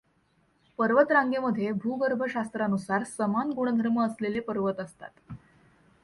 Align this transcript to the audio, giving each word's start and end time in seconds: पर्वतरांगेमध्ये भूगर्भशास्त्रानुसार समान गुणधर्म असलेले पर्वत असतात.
पर्वतरांगेमध्ये 0.79 1.71
भूगर्भशास्त्रानुसार 1.71 3.03
समान 3.03 3.51
गुणधर्म 3.51 4.01
असलेले 4.01 4.39
पर्वत 4.39 4.79
असतात. 4.79 5.33